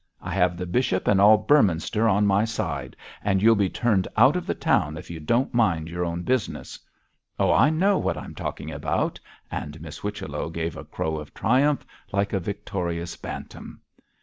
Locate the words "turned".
3.69-4.07